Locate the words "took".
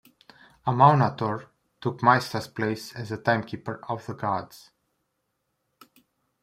1.79-1.99